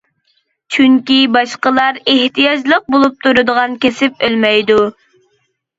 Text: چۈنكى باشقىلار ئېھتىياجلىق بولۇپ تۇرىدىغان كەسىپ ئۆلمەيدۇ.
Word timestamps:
چۈنكى 0.75 1.17
باشقىلار 1.35 2.01
ئېھتىياجلىق 2.15 2.91
بولۇپ 2.97 3.23
تۇرىدىغان 3.27 3.79
كەسىپ 3.87 4.27
ئۆلمەيدۇ. 4.31 4.85